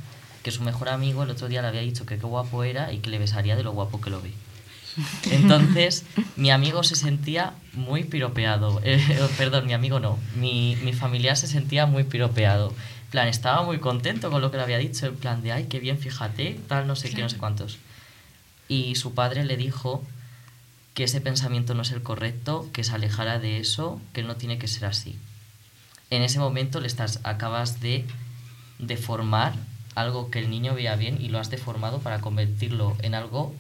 que 0.44 0.52
su 0.52 0.62
mejor 0.62 0.90
amigo 0.90 1.24
el 1.24 1.30
otro 1.30 1.48
día 1.48 1.62
le 1.62 1.68
había 1.68 1.82
dicho 1.82 2.06
que 2.06 2.18
qué 2.18 2.26
guapo 2.26 2.64
era 2.64 2.94
y 2.94 3.00
que 3.00 3.10
le 3.10 3.20
besaría 3.20 3.56
de 3.56 3.64
lo 3.64 3.72
guapo 3.72 4.02
que 4.02 4.10
lo 4.10 4.22
ve. 4.22 4.32
Entonces, 5.32 6.06
mi 6.36 6.52
amigo 6.52 6.84
se 6.84 6.96
sentía 6.96 7.54
muy 7.74 8.04
piropeado. 8.04 8.82
Eh, 8.84 9.02
perdón, 9.38 9.68
mi 9.68 9.74
amigo 9.74 10.00
no. 10.00 10.18
Mi, 10.36 10.76
mi 10.84 10.94
familiar 10.94 11.38
se 11.38 11.48
sentía 11.48 11.86
muy 11.86 12.04
piropeado. 12.04 12.70
En 12.70 13.12
plan, 13.12 13.28
estaba 13.28 13.64
muy 13.64 13.80
contento 13.80 14.32
con 14.32 14.42
lo 14.42 14.52
que 14.52 14.58
le 14.58 14.64
había 14.64 14.78
dicho. 14.78 15.06
En 15.06 15.16
plan 15.16 15.42
de, 15.44 15.52
ay, 15.52 15.66
qué 15.66 15.80
bien, 15.80 15.98
fíjate, 16.00 16.60
tal, 16.68 16.88
no 16.88 16.96
sé 16.96 17.10
qué, 17.10 17.22
no 17.22 17.30
sé 17.30 17.38
cuántos. 17.38 17.78
Y 18.68 18.96
su 18.96 19.14
padre 19.14 19.46
le 19.46 19.58
dijo 19.58 20.04
que 20.94 21.04
ese 21.04 21.22
pensamiento 21.22 21.74
no 21.74 21.84
es 21.84 21.92
el 21.92 22.02
correcto, 22.02 22.70
que 22.74 22.84
se 22.84 22.94
alejara 22.94 23.40
de 23.40 23.60
eso, 23.60 24.02
que 24.14 24.24
no 24.24 24.36
tiene 24.36 24.58
que 24.58 24.68
ser 24.68 24.86
así. 24.86 25.18
En 26.10 26.22
ese 26.22 26.40
momento 26.40 26.80
le 26.80 26.88
estás, 26.88 27.20
acabas 27.24 27.82
de 27.82 28.06
deformar 28.80 29.54
algo 29.96 30.30
que 30.30 30.40
el 30.40 30.50
niño 30.50 30.76
vea 30.76 30.96
bien 30.96 31.22
y 31.22 31.30
lo 31.30 31.40
has 31.40 31.50
deformado 31.50 32.00
para 32.00 32.22
convertirlo 32.22 32.96
en 33.02 33.16
algo 33.16 33.54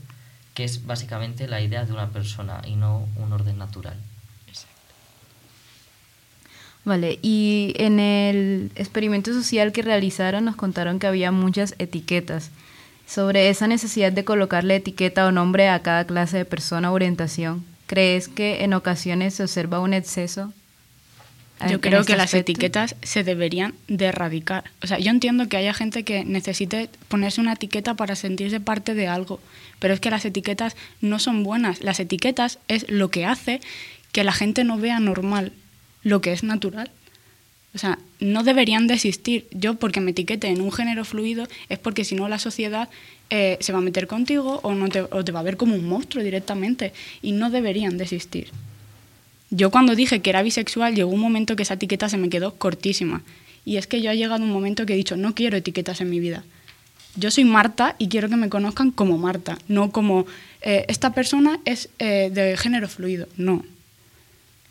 que 0.54 0.64
es 0.64 0.86
básicamente 0.86 1.48
la 1.48 1.62
idea 1.62 1.86
de 1.86 1.94
una 1.94 2.10
persona 2.10 2.62
y 2.66 2.76
no 2.76 3.08
un 3.16 3.32
orden 3.32 3.58
natural. 3.60 3.98
Vale, 6.84 7.20
y 7.22 7.74
en 7.76 8.00
el 8.00 8.72
experimento 8.76 9.34
social 9.34 9.74
que 9.74 9.82
realizaron 9.82 10.46
nos 10.46 10.56
contaron 10.56 11.00
que 11.00 11.06
había 11.06 11.32
muchas 11.32 11.76
etiquetas. 11.80 12.50
Sobre 13.08 13.50
esa 13.50 13.68
necesidad 13.68 14.12
de 14.12 14.26
colocarle 14.26 14.76
etiqueta 14.76 15.26
o 15.26 15.32
nombre 15.32 15.70
a 15.70 15.82
cada 15.82 16.06
clase 16.06 16.38
de 16.38 16.46
persona 16.46 16.92
o 16.92 16.94
orientación, 16.94 17.66
¿crees 17.88 18.28
que 18.28 18.64
en 18.64 18.74
ocasiones 18.74 19.36
se 19.36 19.44
observa 19.44 19.80
un 19.80 19.94
exceso 19.94 20.54
yo 21.70 21.82
creo 21.82 22.04
que 22.04 22.14
este 22.14 22.18
las 22.18 22.34
etiquetas 22.34 22.96
se 23.02 23.24
deberían 23.24 23.74
de 23.88 24.06
erradicar. 24.06 24.66
O 24.84 24.88
sea, 24.88 25.00
yo 25.00 25.10
entiendo 25.10 25.50
que 25.50 25.58
haya 25.58 25.74
gente 25.74 26.04
que 26.04 26.24
necesite 26.24 26.90
ponerse 27.08 27.42
una 27.42 27.54
etiqueta 27.54 27.96
para 27.96 28.16
sentirse 28.16 28.60
parte 28.60 28.94
de 28.94 29.08
algo, 29.08 29.40
pero 29.80 29.94
es 29.94 30.00
que 30.00 30.12
las 30.12 30.26
etiquetas 30.26 30.76
no 31.02 31.18
son 31.18 31.44
buenas. 31.44 31.82
Las 31.82 32.00
etiquetas 32.00 32.60
es 32.68 32.90
lo 32.90 33.10
que 33.10 33.26
hace 33.26 33.60
que 34.12 34.24
la 34.24 34.34
gente 34.34 34.64
no 34.64 34.78
vea 34.78 35.00
normal 35.00 35.52
lo 36.04 36.22
que 36.22 36.32
es 36.32 36.44
natural. 36.44 36.92
O 37.77 37.79
sea, 37.79 38.00
no 38.19 38.41
deberían 38.41 38.88
de 38.88 38.96
existir. 38.96 39.46
Yo 39.51 39.75
porque 39.75 40.01
me 40.01 40.10
etiquete 40.10 40.48
en 40.48 40.62
un 40.62 40.72
género 40.72 41.05
fluido 41.05 41.48
es 41.69 41.77
porque 41.77 42.05
si 42.05 42.15
no 42.15 42.27
la 42.27 42.39
sociedad 42.39 42.89
eh, 43.29 43.60
se 43.60 43.72
va 43.72 43.77
a 43.77 43.84
meter 43.84 44.07
contigo 44.07 44.60
o, 44.63 44.74
no 44.74 44.89
te, 44.89 45.01
o 45.03 45.24
te 45.24 45.31
va 45.31 45.41
a 45.41 45.43
ver 45.43 45.57
como 45.57 45.75
un 45.75 45.88
monstruo 45.88 46.24
directamente 46.24 46.91
y 47.22 47.34
no 47.34 47.51
deberían 47.51 48.00
de 48.00 48.05
existir. 48.05 48.50
Yo 49.51 49.69
cuando 49.69 49.93
dije 49.93 50.24
que 50.24 50.31
era 50.31 50.41
bisexual 50.41 50.96
llegó 50.96 51.12
un 51.12 51.19
momento 51.19 51.55
que 51.55 51.62
esa 51.62 51.75
etiqueta 51.75 52.10
se 52.10 52.17
me 52.17 52.29
quedó 52.29 52.55
cortísima. 52.55 53.22
Y 53.63 53.77
es 53.77 53.86
que 53.86 54.01
yo 54.01 54.10
ha 54.10 54.15
llegado 54.15 54.43
un 54.43 54.50
momento 54.50 54.88
que 54.88 54.93
he 54.93 54.98
dicho, 54.98 55.15
no 55.15 55.36
quiero 55.36 55.55
etiquetas 55.55 56.01
en 56.01 56.10
mi 56.10 56.19
vida. 56.19 56.43
Yo 57.15 57.29
soy 57.29 57.46
Marta 57.46 57.96
y 58.00 58.07
quiero 58.07 58.27
que 58.27 58.38
me 58.38 58.50
conozcan 58.50 58.89
como 58.89 59.19
Marta, 59.19 59.60
no 59.67 59.91
como 59.91 60.25
eh, 60.63 60.86
esta 60.88 61.13
persona 61.13 61.60
es 61.65 61.89
eh, 62.00 62.31
de 62.34 62.57
género 62.57 62.88
fluido. 62.88 63.27
No. 63.38 63.63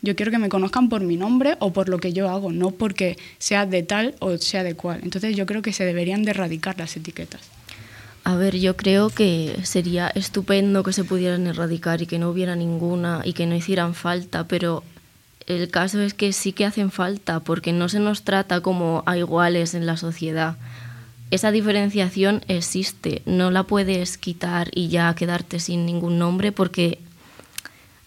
Yo 0.01 0.15
quiero 0.15 0.31
que 0.31 0.37
me 0.37 0.49
conozcan 0.49 0.89
por 0.89 1.01
mi 1.01 1.17
nombre 1.17 1.57
o 1.59 1.73
por 1.73 1.89
lo 1.89 1.97
que 1.97 2.13
yo 2.13 2.29
hago, 2.29 2.51
no 2.51 2.71
porque 2.71 3.17
sea 3.39 3.65
de 3.65 3.83
tal 3.83 4.15
o 4.19 4.37
sea 4.37 4.63
de 4.63 4.75
cual. 4.75 4.99
Entonces 5.03 5.35
yo 5.35 5.45
creo 5.45 5.61
que 5.61 5.73
se 5.73 5.85
deberían 5.85 6.23
de 6.23 6.31
erradicar 6.31 6.77
las 6.77 6.95
etiquetas. 6.95 7.41
A 8.23 8.35
ver, 8.35 8.57
yo 8.57 8.75
creo 8.75 9.09
que 9.09 9.55
sería 9.63 10.09
estupendo 10.09 10.83
que 10.83 10.93
se 10.93 11.05
pudieran 11.05 11.47
erradicar 11.47 12.01
y 12.01 12.07
que 12.07 12.19
no 12.19 12.29
hubiera 12.29 12.55
ninguna 12.55 13.21
y 13.23 13.33
que 13.33 13.45
no 13.45 13.55
hicieran 13.55 13.95
falta, 13.95 14.47
pero 14.47 14.83
el 15.47 15.69
caso 15.69 16.01
es 16.01 16.13
que 16.13 16.33
sí 16.33 16.51
que 16.51 16.65
hacen 16.65 16.91
falta 16.91 17.39
porque 17.39 17.71
no 17.71 17.87
se 17.87 17.99
nos 17.99 18.23
trata 18.23 18.59
como 18.59 19.01
a 19.05 19.17
iguales 19.17 19.73
en 19.73 19.85
la 19.85 19.95
sociedad. 19.95 20.57
Esa 21.31 21.51
diferenciación 21.51 22.41
existe, 22.49 23.21
no 23.25 23.49
la 23.49 23.63
puedes 23.63 24.17
quitar 24.17 24.69
y 24.73 24.89
ya 24.89 25.13
quedarte 25.15 25.59
sin 25.59 25.85
ningún 25.85 26.19
nombre 26.19 26.51
porque 26.51 26.99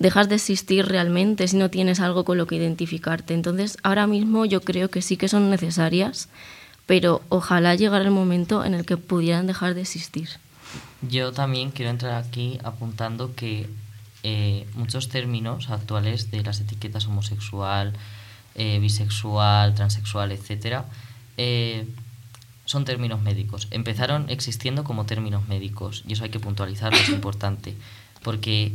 dejas 0.00 0.28
de 0.28 0.34
existir 0.34 0.86
realmente 0.86 1.46
si 1.46 1.56
no 1.56 1.70
tienes 1.70 2.00
algo 2.00 2.24
con 2.24 2.38
lo 2.38 2.48
que 2.48 2.56
identificarte. 2.56 3.34
Entonces, 3.34 3.78
ahora 3.84 4.08
mismo 4.08 4.44
yo 4.44 4.62
creo 4.62 4.90
que 4.90 5.02
sí 5.02 5.16
que 5.16 5.28
son 5.28 5.48
necesarias 5.48 6.28
pero 6.90 7.22
ojalá 7.28 7.76
llegara 7.76 8.02
el 8.02 8.10
momento 8.10 8.64
en 8.64 8.74
el 8.74 8.84
que 8.84 8.96
pudieran 8.96 9.46
dejar 9.46 9.74
de 9.74 9.82
existir. 9.82 10.28
Yo 11.02 11.30
también 11.30 11.70
quiero 11.70 11.88
entrar 11.88 12.14
aquí 12.14 12.58
apuntando 12.64 13.36
que 13.36 13.70
eh, 14.24 14.66
muchos 14.74 15.08
términos 15.08 15.70
actuales 15.70 16.32
de 16.32 16.42
las 16.42 16.58
etiquetas 16.58 17.06
homosexual, 17.06 17.92
eh, 18.56 18.80
bisexual, 18.80 19.76
transexual, 19.76 20.32
etcétera, 20.32 20.84
eh, 21.36 21.86
son 22.64 22.84
términos 22.84 23.22
médicos. 23.22 23.68
Empezaron 23.70 24.28
existiendo 24.28 24.82
como 24.82 25.06
términos 25.06 25.46
médicos 25.46 26.02
y 26.08 26.14
eso 26.14 26.24
hay 26.24 26.30
que 26.30 26.40
puntualizarlo, 26.40 26.98
es 26.98 27.10
importante, 27.10 27.76
porque 28.24 28.72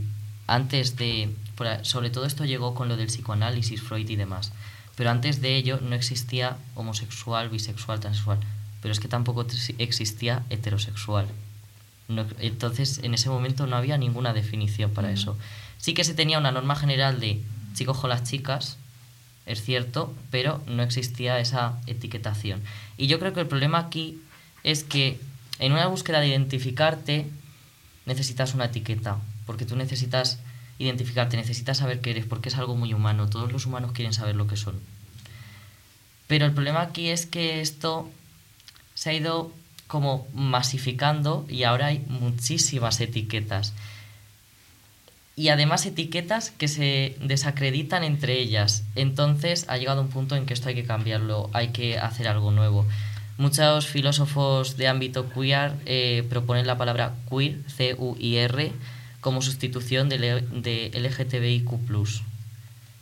antes 0.47 0.95
de, 0.95 1.33
sobre 1.81 2.09
todo 2.09 2.25
esto 2.25 2.45
llegó 2.45 2.75
con 2.75 2.87
lo 2.87 2.97
del 2.97 3.07
psicoanálisis, 3.07 3.81
Freud 3.81 4.09
y 4.09 4.15
demás. 4.15 4.51
Pero 4.95 5.09
antes 5.09 5.41
de 5.41 5.55
ello 5.55 5.79
no 5.81 5.95
existía 5.95 6.57
homosexual, 6.75 7.49
bisexual, 7.49 7.99
transexual, 7.99 8.39
pero 8.81 8.91
es 8.91 8.99
que 8.99 9.07
tampoco 9.07 9.45
existía 9.77 10.43
heterosexual. 10.49 11.27
entonces, 12.39 12.99
en 13.03 13.13
ese 13.13 13.29
momento 13.29 13.65
no 13.65 13.75
había 13.75 13.97
ninguna 13.97 14.33
definición 14.33 14.91
para 14.91 15.11
eso. 15.11 15.37
Sí 15.77 15.93
que 15.93 16.03
se 16.03 16.13
tenía 16.13 16.37
una 16.37 16.51
norma 16.51 16.75
general 16.75 17.19
de 17.19 17.41
chicos 17.73 17.97
con 17.97 18.09
las 18.09 18.23
chicas, 18.23 18.77
es 19.45 19.61
cierto, 19.61 20.13
pero 20.31 20.61
no 20.67 20.81
existía 20.81 21.39
esa 21.39 21.79
etiquetación. 21.87 22.61
Y 22.97 23.07
yo 23.07 23.19
creo 23.19 23.33
que 23.33 23.41
el 23.41 23.47
problema 23.47 23.79
aquí 23.79 24.19
es 24.63 24.83
que 24.83 25.19
en 25.59 25.71
una 25.71 25.87
búsqueda 25.87 26.19
de 26.19 26.27
identificarte 26.27 27.27
necesitas 28.05 28.53
una 28.53 28.65
etiqueta, 28.65 29.17
porque 29.45 29.65
tú 29.65 29.75
necesitas 29.75 30.39
identificarte, 30.79 31.37
necesitas 31.37 31.77
saber 31.77 32.01
qué 32.01 32.11
eres, 32.11 32.25
porque 32.25 32.49
es 32.49 32.55
algo 32.55 32.75
muy 32.75 32.93
humano, 32.93 33.29
todos 33.29 33.51
los 33.51 33.65
humanos 33.65 33.91
quieren 33.93 34.13
saber 34.13 34.35
lo 34.35 34.47
que 34.47 34.57
son. 34.57 34.79
Pero 36.27 36.45
el 36.45 36.53
problema 36.53 36.81
aquí 36.81 37.09
es 37.09 37.25
que 37.25 37.61
esto 37.61 38.09
se 38.93 39.09
ha 39.09 39.13
ido 39.13 39.51
como 39.87 40.27
masificando 40.33 41.45
y 41.47 41.63
ahora 41.63 41.87
hay 41.87 42.03
muchísimas 42.07 42.99
etiquetas. 42.99 43.73
Y 45.37 45.49
además 45.49 45.85
etiquetas 45.85 46.49
que 46.51 46.67
se 46.67 47.17
desacreditan 47.21 48.03
entre 48.03 48.39
ellas. 48.39 48.83
Entonces 48.95 49.65
ha 49.67 49.77
llegado 49.77 50.01
un 50.01 50.09
punto 50.09 50.35
en 50.35 50.45
que 50.45 50.53
esto 50.53 50.69
hay 50.69 50.75
que 50.75 50.85
cambiarlo, 50.85 51.49
hay 51.53 51.69
que 51.69 51.99
hacer 51.99 52.27
algo 52.27 52.51
nuevo. 52.51 52.85
Muchos 53.37 53.85
filósofos 53.87 54.77
de 54.77 54.87
ámbito 54.87 55.29
queer 55.29 55.73
eh, 55.85 56.25
proponen 56.29 56.65
la 56.65 56.77
palabra 56.77 57.15
queer, 57.29 57.59
C-U-I-R, 57.67 58.71
como 59.25 59.41
sustitución 59.41 60.07
de, 60.07 60.19
de 60.19 60.91
LGTBIQ 60.93 61.79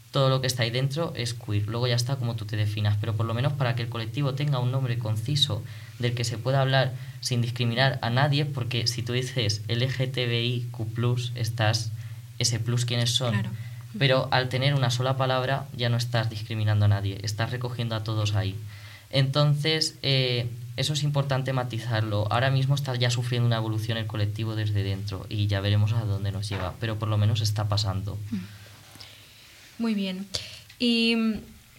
todo 0.10 0.30
lo 0.30 0.40
que 0.40 0.48
está 0.48 0.64
ahí 0.64 0.70
dentro 0.70 1.12
es 1.18 1.34
queer. 1.34 1.68
Luego 1.68 1.86
ya 1.86 1.96
está 1.96 2.16
como 2.16 2.38
tú 2.38 2.46
te 2.46 2.56
definas, 2.56 2.96
pero 3.02 3.14
por 3.18 3.26
lo 3.26 3.34
menos 3.34 3.52
para 3.52 3.76
que 3.76 3.82
el 3.82 3.90
colectivo 3.90 4.34
tenga 4.34 4.60
un 4.60 4.72
nombre 4.72 4.98
conciso 4.98 5.62
del 6.00 6.14
que 6.14 6.24
se 6.24 6.38
pueda 6.38 6.62
hablar 6.62 6.94
sin 7.20 7.42
discriminar 7.42 8.00
a 8.02 8.10
nadie, 8.10 8.46
porque 8.46 8.88
si 8.88 9.02
tú 9.02 9.12
dices 9.12 9.64
LGTBIQ, 9.68 11.36
estás 11.36 11.92
ese 12.40 12.58
plus 12.58 12.86
quiénes 12.86 13.10
son. 13.10 13.44
Pero 14.00 14.30
al 14.32 14.48
tener 14.48 14.76
una 14.76 14.92
sola 14.92 15.18
palabra 15.18 15.68
ya 15.76 15.90
no 15.90 15.98
estás 15.98 16.30
discriminando 16.30 16.86
a 16.86 16.88
nadie, 16.88 17.20
estás 17.22 17.52
recogiendo 17.52 17.98
a 17.98 18.06
todos 18.06 18.34
ahí. 18.36 18.56
Entonces, 19.10 19.98
eh, 20.04 20.48
eso 20.76 20.94
es 20.94 21.04
importante 21.04 21.54
matizarlo. 21.54 22.28
Ahora 22.32 22.50
mismo 22.50 22.76
está 22.76 22.96
ya 22.96 23.10
sufriendo 23.10 23.46
una 23.46 23.58
evolución 23.58 23.98
el 23.98 24.08
colectivo 24.08 24.56
desde 24.56 24.84
dentro 24.84 25.26
y 25.30 25.48
ya 25.48 25.62
veremos 25.62 25.94
a 25.94 26.06
dónde 26.06 26.32
nos 26.32 26.50
lleva, 26.50 26.74
pero 26.80 26.98
por 26.98 27.10
lo 27.10 27.18
menos 27.18 27.42
está 27.42 27.68
pasando. 27.70 28.18
Mm. 28.32 28.38
Muy 29.80 29.94
bien. 29.94 30.28
¿Y 30.80 31.16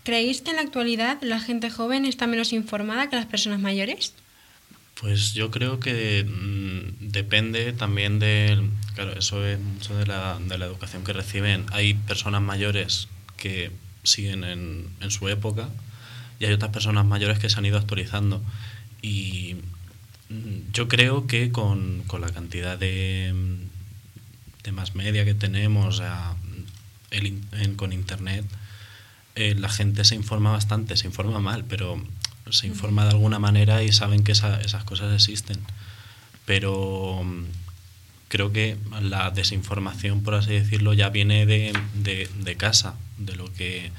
creéis 0.05 0.43
que 0.43 0.51
en 0.51 0.57
la 0.57 0.63
actualidad 0.63 1.19
la 1.23 1.41
gente 1.41 1.71
joven 1.71 2.05
está 2.05 2.27
menos 2.27 2.53
informada 2.53 3.11
que 3.11 3.17
las 3.17 3.27
personas 3.27 3.61
mayores? 3.61 4.15
Pues 5.01 5.35
yo 5.35 5.51
creo 5.51 5.81
que 5.81 6.25
mm, 6.25 7.11
depende 7.11 7.73
también 7.73 8.21
de, 8.21 8.63
claro, 8.95 9.19
eso 9.19 9.45
es 9.45 9.59
mucho 9.59 9.97
de 9.97 10.07
la, 10.07 10.39
de 10.39 10.57
la 10.57 10.67
educación 10.67 11.03
que 11.03 11.13
reciben. 11.13 11.67
Hay 11.73 11.95
personas 11.95 12.43
mayores 12.43 13.09
que 13.37 13.73
siguen 14.05 14.45
en, 14.45 14.89
en 15.01 15.11
su 15.11 15.29
época 15.29 15.69
y 16.39 16.45
hay 16.45 16.53
otras 16.53 16.71
personas 16.71 17.05
mayores 17.07 17.39
que 17.39 17.49
se 17.49 17.59
han 17.59 17.67
ido 17.67 17.79
actualizando. 17.79 18.43
Y 19.05 19.57
mm, 20.31 20.73
yo 20.73 20.89
creo 20.89 21.27
que 21.27 21.53
con, 21.53 22.03
con 22.07 22.23
la 22.23 22.31
cantidad 22.31 22.79
de, 22.79 23.35
de 24.63 24.73
más 24.73 24.95
media 24.95 25.27
que 25.27 25.35
tenemos, 25.35 26.01
con 27.77 27.93
Internet, 27.93 28.47
eh, 29.35 29.55
la 29.57 29.69
gente 29.69 30.05
se 30.07 30.15
informa 30.15 30.53
bastante, 30.53 30.97
se 30.97 31.07
informa 31.07 31.39
mal, 31.39 31.67
pero 31.67 32.03
se 32.51 32.67
informa 32.67 33.05
de 33.05 33.11
alguna 33.11 33.39
manera 33.39 33.83
y 33.83 33.93
saben 33.93 34.25
que 34.25 34.33
esas 34.33 34.85
cosas 34.85 35.13
existen. 35.13 35.59
Pero 36.47 37.23
mm, 37.23 37.45
creo 38.29 38.53
que 38.53 38.79
la 39.03 39.31
desinformación, 39.31 40.23
por 40.23 40.35
así 40.35 40.55
decirlo, 40.55 40.95
ya 40.95 41.11
viene 41.11 41.45
de, 41.45 41.79
de, 41.95 42.57
casa, 42.57 42.95
de 43.19 43.37
lo 43.37 43.53
que 43.53 43.93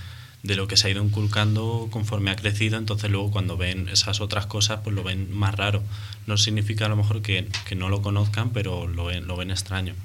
de 0.45 0.55
lo 0.55 0.67
que 0.67 0.77
se 0.77 0.87
ha 0.87 0.91
ido 0.91 1.03
inculcando 1.03 1.87
conforme 1.89 2.29
ha 2.31 2.35
crecido, 2.35 2.77
entonces 2.77 3.09
luego 3.09 3.31
cuando 3.31 3.57
ven 3.57 3.89
esas 3.89 4.21
otras 4.21 4.45
cosas, 4.45 4.81
pues 4.83 4.95
lo 4.95 5.03
ven 5.03 5.35
más 5.35 5.55
raro. 5.55 5.81
No 6.27 6.37
significa 6.37 6.85
a 6.85 6.89
lo 6.89 6.95
mejor 6.95 7.21
que, 7.21 7.47
que 7.67 7.75
no 7.75 7.89
lo 7.89 8.01
conozcan, 8.01 8.51
pero 8.51 8.87
lo 8.87 9.05
ven, 9.05 9.27
lo 9.27 9.35
ven 9.35 9.49
extraño. 9.49 9.95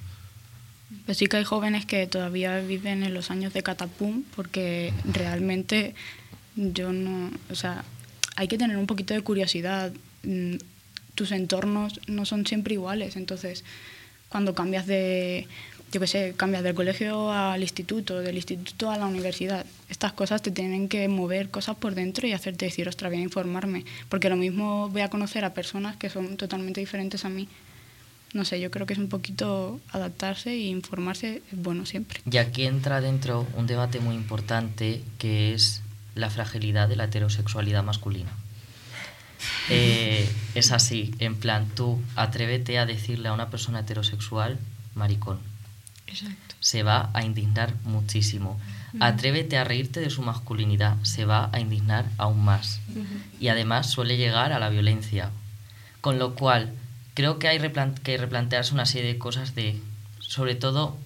Pues 1.04 1.18
sí 1.18 1.26
que 1.26 1.36
hay 1.36 1.44
jóvenes 1.44 1.86
que 1.86 2.06
todavía 2.06 2.58
viven 2.60 3.02
en 3.02 3.12
los 3.12 3.30
años 3.30 3.52
de 3.52 3.62
catapum, 3.62 4.24
porque 4.34 4.92
realmente 5.04 5.94
yo 6.56 6.92
no, 6.92 7.30
o 7.50 7.54
sea, 7.54 7.84
hay 8.36 8.48
que 8.48 8.58
tener 8.58 8.76
un 8.76 8.86
poquito 8.86 9.12
de 9.14 9.20
curiosidad. 9.20 9.92
Mm, 10.22 10.56
tus 11.14 11.32
entornos 11.32 12.00
no 12.06 12.24
son 12.24 12.46
siempre 12.46 12.74
iguales, 12.74 13.16
entonces 13.16 13.64
cuando 14.30 14.54
cambias 14.54 14.86
de, 14.86 15.48
yo 15.92 16.00
qué 16.00 16.06
sé, 16.06 16.34
cambias 16.36 16.62
del 16.62 16.74
colegio 16.74 17.32
al 17.32 17.60
instituto, 17.60 18.20
del 18.20 18.36
instituto 18.36 18.90
a 18.90 18.98
la 18.98 19.06
universidad, 19.06 19.66
estas 19.88 20.12
cosas 20.12 20.42
te 20.42 20.50
tienen 20.50 20.88
que 20.88 21.08
mover 21.08 21.50
cosas 21.50 21.76
por 21.76 21.94
dentro 21.94 22.26
y 22.26 22.32
hacerte 22.32 22.66
decir, 22.66 22.88
ostras, 22.88 23.10
voy 23.10 23.20
a 23.20 23.24
informarme, 23.24 23.84
porque 24.08 24.28
lo 24.28 24.36
mismo 24.36 24.88
voy 24.88 25.02
a 25.02 25.10
conocer 25.10 25.44
a 25.44 25.54
personas 25.54 25.96
que 25.96 26.10
son 26.10 26.36
totalmente 26.36 26.80
diferentes 26.80 27.24
a 27.24 27.28
mí 27.28 27.48
no 28.32 28.44
sé, 28.44 28.60
yo 28.60 28.70
creo 28.70 28.86
que 28.86 28.92
es 28.92 28.98
un 28.98 29.08
poquito 29.08 29.80
adaptarse 29.90 30.50
e 30.50 30.68
informarse 30.68 31.42
es 31.50 31.62
bueno 31.62 31.84
siempre. 31.84 32.20
Y 32.30 32.36
aquí 32.36 32.64
entra 32.64 33.00
dentro 33.00 33.46
un 33.56 33.66
debate 33.66 33.98
muy 34.00 34.14
importante 34.14 35.02
que 35.18 35.52
es 35.52 35.82
la 36.14 36.30
fragilidad 36.30 36.88
de 36.88 36.96
la 36.96 37.04
heterosexualidad 37.04 37.82
masculina. 37.82 38.30
Eh, 39.70 40.28
es 40.54 40.70
así, 40.70 41.14
en 41.18 41.34
plan, 41.34 41.66
tú 41.74 41.98
atrévete 42.14 42.78
a 42.78 42.84
decirle 42.84 43.28
a 43.28 43.32
una 43.32 43.48
persona 43.48 43.80
heterosexual 43.80 44.58
maricón. 44.94 45.38
Exacto. 46.10 46.54
Se 46.60 46.82
va 46.82 47.10
a 47.14 47.24
indignar 47.24 47.74
muchísimo. 47.84 48.58
Atrévete 48.98 49.56
a 49.56 49.64
reírte 49.64 50.00
de 50.00 50.10
su 50.10 50.22
masculinidad, 50.22 50.96
se 51.02 51.24
va 51.24 51.48
a 51.52 51.60
indignar 51.60 52.06
aún 52.18 52.44
más. 52.44 52.80
Y 53.38 53.48
además 53.48 53.88
suele 53.88 54.16
llegar 54.16 54.52
a 54.52 54.58
la 54.58 54.68
violencia. 54.68 55.30
Con 56.00 56.18
lo 56.18 56.34
cual, 56.34 56.74
creo 57.14 57.38
que 57.38 57.48
hay 57.48 57.58
que 58.02 58.16
replantearse 58.16 58.74
una 58.74 58.86
serie 58.86 59.12
de 59.12 59.18
cosas 59.18 59.54
de, 59.54 59.80
sobre 60.18 60.54
todo 60.54 60.98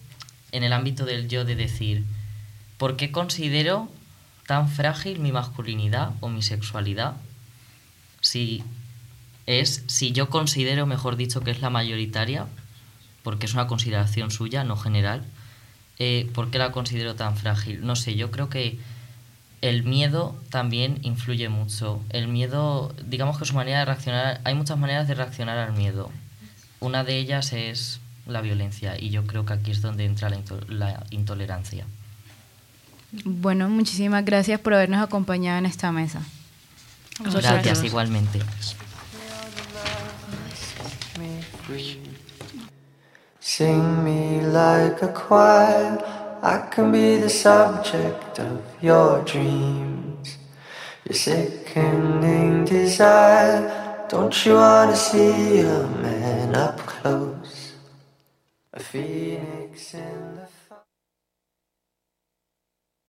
en 0.52 0.62
el 0.62 0.72
ámbito 0.72 1.04
del 1.04 1.28
yo, 1.28 1.44
de 1.44 1.56
decir, 1.56 2.04
¿por 2.78 2.96
qué 2.96 3.12
considero 3.12 3.90
tan 4.46 4.68
frágil 4.68 5.18
mi 5.18 5.32
masculinidad 5.32 6.12
o 6.20 6.28
mi 6.28 6.42
sexualidad? 6.42 7.16
Si 8.20 8.62
es, 9.46 9.84
si 9.88 10.12
yo 10.12 10.30
considero, 10.30 10.86
mejor 10.86 11.16
dicho, 11.16 11.40
que 11.40 11.50
es 11.50 11.60
la 11.60 11.70
mayoritaria, 11.70 12.46
porque 13.24 13.46
es 13.46 13.54
una 13.54 13.66
consideración 13.66 14.30
suya, 14.30 14.62
no 14.62 14.76
general, 14.76 15.24
eh, 15.98 16.30
¿por 16.34 16.50
qué 16.50 16.58
la 16.58 16.70
considero 16.70 17.16
tan 17.16 17.36
frágil? 17.36 17.84
No 17.84 17.96
sé, 17.96 18.14
yo 18.14 18.30
creo 18.30 18.48
que 18.48 18.78
el 19.62 19.82
miedo 19.82 20.38
también 20.50 20.98
influye 21.02 21.48
mucho. 21.48 22.02
El 22.10 22.28
miedo, 22.28 22.94
digamos 23.06 23.38
que 23.38 23.46
su 23.46 23.54
manera 23.54 23.78
de 23.80 23.86
reaccionar, 23.86 24.40
hay 24.44 24.54
muchas 24.54 24.78
maneras 24.78 25.08
de 25.08 25.14
reaccionar 25.14 25.56
al 25.56 25.72
miedo. 25.72 26.10
Una 26.80 27.02
de 27.02 27.16
ellas 27.16 27.52
es 27.54 28.00
la 28.26 28.42
violencia 28.42 29.00
y 29.00 29.08
yo 29.08 29.26
creo 29.26 29.46
que 29.46 29.54
aquí 29.54 29.70
es 29.70 29.80
donde 29.80 30.04
entra 30.04 30.30
la, 30.68 31.06
intolerancia. 31.10 31.86
Bueno, 33.24 33.70
muchísimas 33.70 34.24
gracias 34.24 34.60
por 34.60 34.74
habernos 34.74 35.02
acompañado 35.02 35.58
en 35.58 35.66
esta 35.66 35.90
mesa. 35.92 36.20
Gracias, 37.20 37.84
igualmente. 37.84 38.40
Sing 43.46 44.02
me 44.02 44.40
like 44.40 45.02
a 45.02 45.08
choir. 45.08 46.02
I 46.42 46.66
can 46.70 46.90
be 46.90 47.18
the 47.18 47.28
subject 47.28 48.40
of 48.40 48.64
your 48.80 49.22
dreams. 49.22 50.38
Your 51.04 51.14
sickening 51.14 52.64
desire. 52.64 54.06
Don't 54.08 54.34
you 54.46 54.54
want 54.54 54.92
to 54.92 54.96
see 54.96 55.60
a 55.60 55.86
man 56.00 56.54
up 56.54 56.78
close? 56.78 57.74
A 58.72 58.80
phoenix 58.80 59.92
in 59.92 60.36
the 60.36 60.46